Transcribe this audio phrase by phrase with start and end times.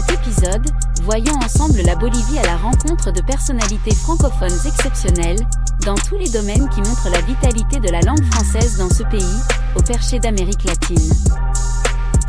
[0.00, 0.64] cet épisode,
[1.02, 5.44] voyons ensemble la Bolivie à la rencontre de personnalités francophones exceptionnelles,
[5.84, 9.38] dans tous les domaines qui montrent la vitalité de la langue française dans ce pays,
[9.74, 11.12] au perché d'Amérique latine.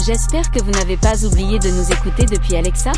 [0.03, 2.91] J'espère que vous n'avez pas oublié de nous écouter depuis Alexa.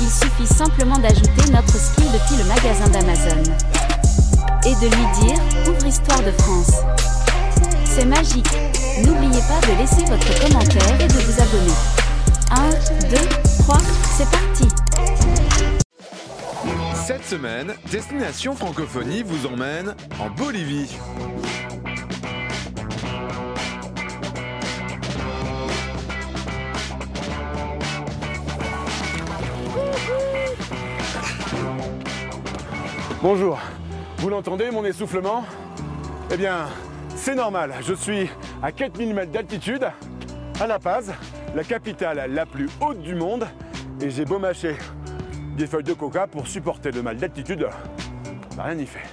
[0.00, 3.42] Il suffit simplement d'ajouter notre skill depuis le magasin d'Amazon.
[4.66, 6.72] Et de lui dire, ouvre Histoire de France.
[7.84, 8.50] C'est magique.
[9.04, 11.74] N'oubliez pas de laisser votre commentaire et de vous abonner.
[12.50, 12.70] 1,
[13.08, 14.68] 2, 3, c'est parti.
[17.06, 20.94] Cette semaine, Destination Francophonie vous emmène en Bolivie.
[33.22, 33.58] Bonjour,
[34.18, 35.46] vous l'entendez mon essoufflement?
[36.30, 36.66] Eh bien,
[37.16, 38.28] c'est normal, je suis
[38.62, 39.86] à 4000 mètres d'altitude,
[40.60, 41.14] à La Paz,
[41.54, 43.46] la capitale la plus haute du monde,
[44.00, 44.76] et j'ai beau mâcher
[45.56, 47.66] des feuilles de coca pour supporter le mal d'altitude,
[48.56, 49.04] bah, rien n'y fait.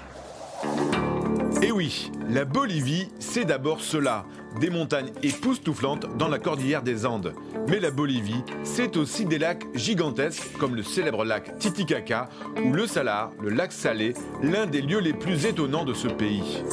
[1.62, 4.26] Et oui, la Bolivie, c'est d'abord cela,
[4.60, 7.34] des montagnes époustouflantes dans la cordillère des Andes.
[7.68, 12.30] Mais la Bolivie, c'est aussi des lacs gigantesques comme le célèbre lac Titicaca
[12.66, 16.64] ou le Salar, le lac Salé, l'un des lieux les plus étonnants de ce pays.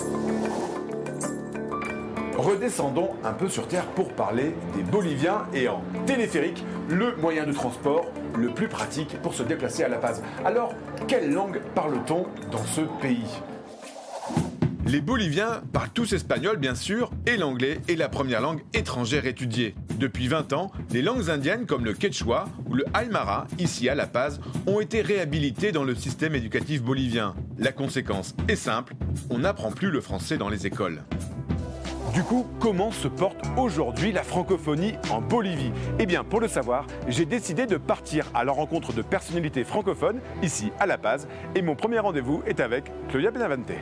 [2.39, 7.53] Redescendons un peu sur Terre pour parler des Boliviens et en téléphérique, le moyen de
[7.53, 10.22] transport le plus pratique pour se déplacer à La Paz.
[10.44, 10.72] Alors,
[11.09, 13.27] quelle langue parle-t-on dans ce pays?
[14.86, 19.75] Les Boliviens parlent tous espagnol bien sûr, et l'anglais est la première langue étrangère étudiée.
[19.98, 24.06] Depuis 20 ans, les langues indiennes comme le quechua ou le aymara, ici à La
[24.06, 27.34] Paz, ont été réhabilitées dans le système éducatif bolivien.
[27.59, 28.94] La conséquence est simple,
[29.28, 31.03] on n'apprend plus le français dans les écoles.
[32.14, 35.73] Du coup, comment se porte aujourd'hui la francophonie en Bolivie?
[35.98, 40.20] Eh bien, pour le savoir, j'ai décidé de partir à la rencontre de personnalités francophones
[40.42, 43.73] ici à La Paz, et mon premier rendez-vous est avec Claudia Benavente.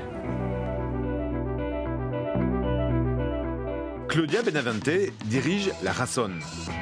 [4.16, 6.30] Claudia Benavente dirige La Razón.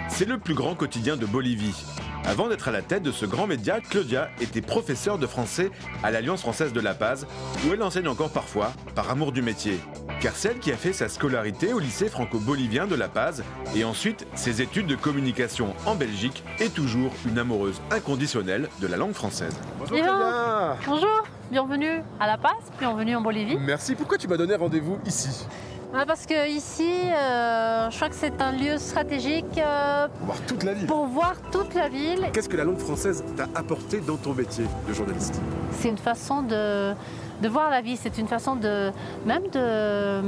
[0.06, 1.84] C'est le plus grand quotidien de Bolivie.
[2.26, 5.72] Avant d'être à la tête de ce grand média, Claudia était professeure de français
[6.04, 7.26] à l'Alliance française de La Paz,
[7.66, 9.80] où elle enseigne encore parfois, par amour du métier.
[10.20, 13.42] Car celle qui a fait sa scolarité au lycée franco-bolivien de La Paz
[13.74, 18.96] et ensuite ses études de communication en Belgique est toujours une amoureuse inconditionnelle de la
[18.96, 19.58] langue française.
[19.80, 19.96] Bonjour.
[19.96, 23.56] Claudia Bonjour, bienvenue à La Paz, bienvenue en Bolivie.
[23.58, 25.46] Merci, pourquoi tu m'as donné rendez-vous ici?
[25.94, 30.40] Ouais, parce que ici, euh, je crois que c'est un lieu stratégique euh, Pour voir
[30.46, 30.86] toute la ville.
[30.86, 32.30] pour voir toute la ville.
[32.32, 35.40] Qu'est-ce que la langue française t'a apporté dans ton métier de journaliste?
[35.70, 36.94] C'est une façon de,
[37.40, 38.90] de voir la vie, c'est une façon de
[39.24, 40.20] même de,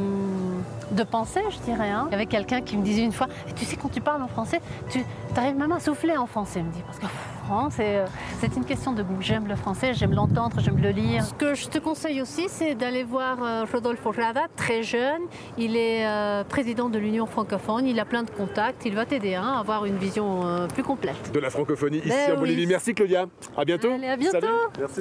[0.90, 1.90] de penser, je dirais.
[1.90, 2.04] hein.
[2.08, 3.26] Il y avait quelqu'un qui me disait une fois,
[3.56, 5.00] tu sais quand tu parles en français, tu
[5.36, 7.06] arrives même à souffler en français, il me dit, parce que
[7.46, 9.16] vraiment, c'est une question de goût.
[9.20, 11.24] J'aime le français, j'aime l'entendre, j'aime le lire.
[11.24, 15.22] Ce que je te conseille aussi, c'est d'aller voir euh, Rodolfo Rada, très jeune.
[15.58, 19.34] Il est euh, président de l'Union francophone, il a plein de contacts, il va t'aider
[19.34, 21.32] hein, à avoir une vision euh, plus complète.
[21.32, 22.66] De la francophonie ici Ben en Bolivie.
[22.66, 23.26] Merci Claudia.
[23.56, 23.90] À bientôt.
[23.90, 24.40] Allez, à bientôt.
[24.40, 24.52] Salut.
[24.78, 25.00] Merci.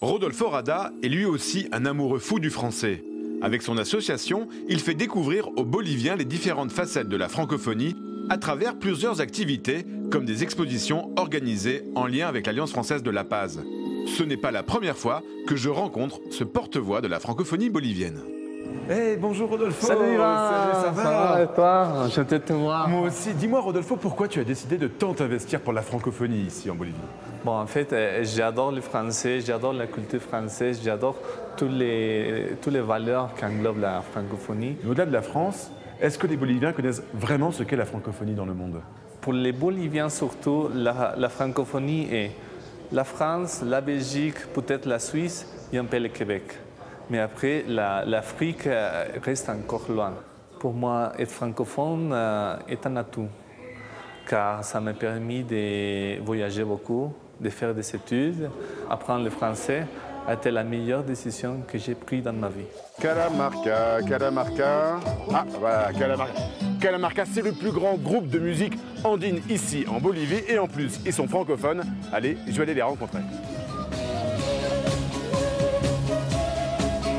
[0.00, 3.02] Rodolfo Rada est lui aussi un amoureux fou du français.
[3.40, 7.94] Avec son association, il fait découvrir aux Boliviens les différentes facettes de la francophonie
[8.28, 13.24] à travers plusieurs activités comme des expositions organisées en lien avec l'Alliance française de la
[13.24, 13.62] Paz.
[14.06, 18.20] Ce n'est pas la première fois que je rencontre ce porte-voix de la francophonie bolivienne.
[18.90, 21.02] Eh bonjour Rodolfo Salut Salut, ça va
[21.34, 22.88] va et toi Enchanté de te voir.
[22.88, 23.34] Moi aussi.
[23.34, 26.96] Dis-moi Rodolfo, pourquoi tu as décidé de tant investir pour la francophonie ici en Bolivie?
[27.44, 31.16] Bon, en fait, euh, j'adore le français, j'adore la culture française, j'adore
[31.56, 34.76] tous les, toutes les valeurs qu'englobe la francophonie.
[34.88, 35.70] Au-delà de la France,
[36.00, 38.80] est-ce que les Boliviens connaissent vraiment ce qu'est la francophonie dans le monde?
[39.20, 42.32] Pour les Boliviens surtout, la, la francophonie est
[42.90, 46.58] la France, la Belgique, peut-être la Suisse et un peu le Québec.
[47.10, 50.12] Mais après, la- l'Afrique euh, reste encore loin.
[50.60, 53.28] Pour moi, être francophone euh, est un atout,
[54.28, 58.50] car ça m'a permis de voyager beaucoup, de faire des études,
[58.90, 59.86] apprendre le français
[60.26, 62.66] a été la meilleure décision que j'ai prise dans ma vie.
[63.00, 65.00] Calamarca, Calamarca.
[65.32, 66.40] Ah, voilà, Calamarca.
[66.78, 70.42] Calamarca, c'est le plus grand groupe de musique andine ici en Bolivie.
[70.46, 71.82] Et en plus, ils sont francophones.
[72.12, 73.20] Allez, je vais aller les rencontrer.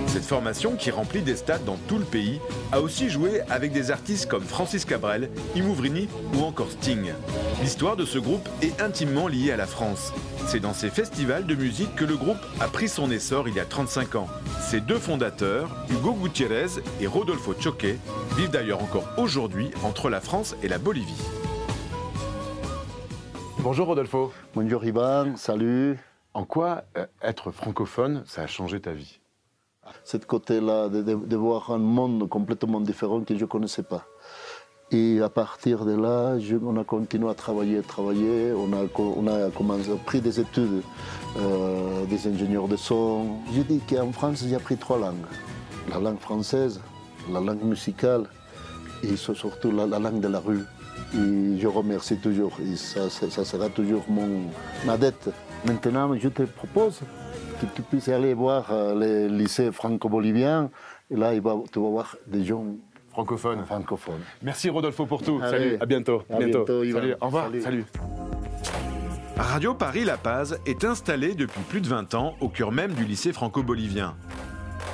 [0.10, 2.42] Cette formation, qui remplit des stades dans tout le pays,
[2.72, 7.14] a aussi joué avec des artistes comme Francis Cabrel, Imouvrini ou encore Sting.
[7.62, 10.12] L'histoire de ce groupe est intimement liée à la France.
[10.48, 13.60] C'est dans ces festivals de musique que le groupe a pris son essor il y
[13.60, 14.28] a 35 ans.
[14.60, 17.86] Ses deux fondateurs, Hugo Gutiérrez et Rodolfo Choque,
[18.36, 21.24] vivent d'ailleurs encore aujourd'hui entre la France et la Bolivie.
[23.60, 24.34] Bonjour Rodolfo.
[24.56, 26.00] Bonjour Ivan, salut.
[26.34, 29.19] En quoi euh, être francophone, ça a changé ta vie?
[30.04, 34.06] Cette côté-là, de, voir un monde complètement différent que je ne connaissais pas.
[34.92, 38.52] Et à partir de là, je- on a continué à travailler, travailler.
[38.54, 40.82] On a, on a commencé, pris des études,
[41.38, 43.38] euh, des ingénieurs de son.
[43.54, 45.28] Je dis qu'en France, j'ai appris trois langues.
[45.92, 46.82] La langue française,
[47.32, 48.24] la langue musicale
[49.04, 50.64] et surtout la, la langue de la rue.
[51.14, 52.54] Et je remercie toujours.
[52.62, 54.42] Et ça, ça- ça sera toujours mon,
[54.86, 55.30] ma dette.
[55.66, 57.00] Maintenant, je te propose
[57.60, 60.70] que tu puisses aller voir euh, les lycées franco-boliviens.
[61.12, 62.64] Et là, il va, tu vas voir des gens
[63.12, 63.66] Francophone.
[63.66, 64.22] francophones.
[64.42, 65.40] Merci Rodolfo pour tout.
[65.42, 65.52] Allez.
[65.52, 66.24] Salut, à bientôt.
[66.30, 66.66] À bientôt.
[66.68, 67.46] Salut, au revoir.
[67.46, 67.62] Salut.
[67.62, 67.86] Salut.
[69.38, 73.06] Radio Paris La Paz est installée depuis plus de 20 ans au cœur même du
[73.06, 74.16] lycée franco-bolivien.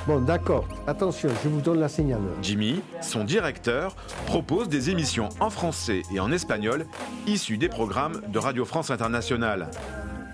[0.06, 0.68] Bon, d'accord.
[0.86, 2.20] Attention, je vous donne la signal.
[2.40, 3.96] Jimmy, son directeur,
[4.26, 6.86] propose des émissions en français et en espagnol
[7.26, 9.68] issues des programmes de Radio France Internationale.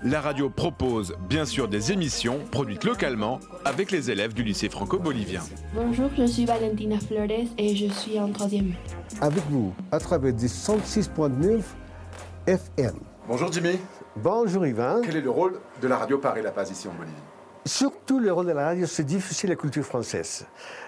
[0.03, 5.41] La radio propose bien sûr des émissions produites localement avec les élèves du lycée franco-bolivien.
[5.73, 8.73] Bonjour, je suis Valentina Flores et je suis en troisième.
[9.21, 11.61] Avec vous, à travers du 106.9
[12.47, 12.95] FM.
[13.29, 13.79] Bonjour Jimmy,
[14.17, 14.99] Bonjour Yvan.
[15.05, 17.15] quel est le rôle de la radio Paris La Paz ici en Bolivie?
[17.65, 20.45] Surtout le rôle de la radio, c'est diffuser la culture française.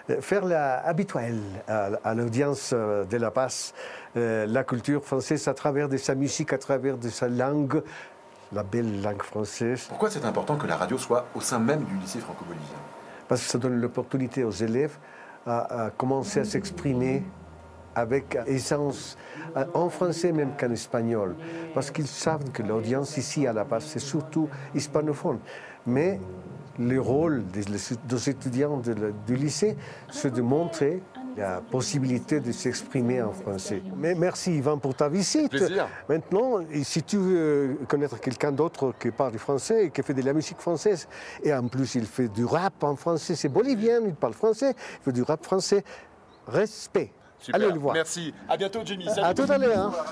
[0.10, 1.40] Euh, Faire la habituelle
[1.70, 3.74] à, à l'audience euh, de La Paz,
[4.18, 7.82] euh, la culture française à travers de sa musique, à travers de sa langue,
[8.56, 9.86] la belle langue française.
[9.90, 12.78] Pourquoi c'est important que la radio soit au sein même du lycée franco-bolivien?
[13.28, 14.98] Parce que ça donne l'opportunité aux élèves
[15.46, 17.24] à, à commencer à s'exprimer
[17.96, 19.18] avec aisance,
[19.56, 21.36] euh, en français même qu'en espagnol,
[21.74, 25.40] parce qu'ils savent que l'audience ici à La Paz, c'est surtout hispanophone.
[25.86, 26.20] Mais
[26.80, 27.64] le rôle des,
[28.06, 29.76] des étudiants de la- du lycée,
[30.12, 31.02] c'est de montrer
[31.38, 33.82] la possibilité de s'exprimer en français.
[33.98, 35.50] Mais merci Yvan pour ta visite.
[35.52, 35.88] Plaisir.
[36.08, 40.32] Maintenant, si tu veux connaître quelqu'un d'autre qui parle français et qui fait de la
[40.32, 41.08] musique française,
[41.44, 45.04] et en plus il fait du rap en français, c'est bolivien, il parle français, il
[45.04, 45.84] fait du rap français,
[46.48, 47.12] respect.
[47.52, 47.94] Allez le voir.
[47.94, 48.34] Merci.
[48.48, 49.06] À bientôt Jimmy.
[49.22, 50.06] À tout à l'heure.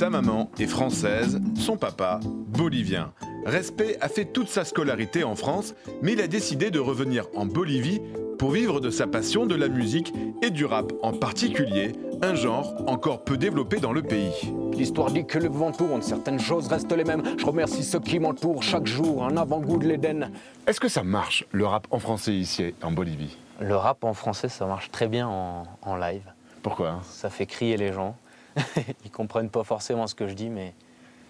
[0.00, 3.12] Sa maman est française, son papa bolivien.
[3.44, 7.44] Respect a fait toute sa scolarité en France, mais il a décidé de revenir en
[7.44, 8.00] Bolivie
[8.38, 11.92] pour vivre de sa passion de la musique et du rap en particulier,
[12.22, 14.50] un genre encore peu développé dans le pays.
[14.72, 17.22] L'histoire dit que le vent tourne, certaines choses restent les mêmes.
[17.36, 20.30] Je remercie ceux qui m'entourent chaque jour, un avant-goût de l'Éden.
[20.66, 23.36] Est-ce que ça marche le rap en français ici en Bolivie?
[23.60, 26.24] Le rap en français, ça marche très bien en, en live.
[26.62, 27.00] Pourquoi?
[27.04, 28.16] Ça fait crier les gens.
[29.04, 30.74] Ils comprennent pas forcément ce que je dis, mais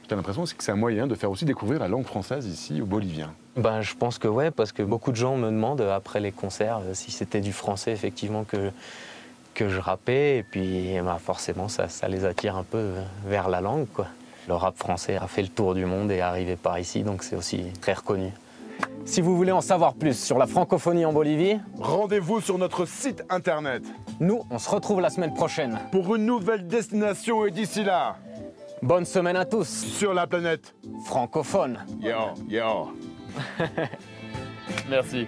[0.09, 2.87] J'ai l'impression que c'est un moyen de faire aussi découvrir la langue française ici aux
[2.87, 3.33] Boliviens.
[3.57, 6.33] ben, je pense que ouais, parce que beaucoup de gens me demandent euh, après les
[6.33, 8.71] concerts euh, si c'était du français effectivement que,
[9.55, 10.39] que je rappais.
[10.39, 13.87] Et puis ben, forcément, ça, ça les attire un peu euh, vers la langue.
[13.93, 14.07] Quoi.
[14.49, 17.23] Le rap français a fait le tour du monde et est arrivé par ici, donc
[17.23, 18.33] c'est aussi très reconnu.
[19.05, 23.23] Si vous voulez en savoir plus sur la francophonie en Bolivie, Rendez-vous sur notre site
[23.29, 23.83] internet
[24.21, 25.79] nous, on se retrouve la semaine prochaine.
[25.91, 28.17] pour une nouvelle destination et d'ici là,
[28.83, 30.75] Bonne semaine à tous, sur la planète.
[31.05, 31.79] francophones.
[32.01, 32.15] Yo,
[32.49, 32.93] yo.
[34.89, 35.27] Merci.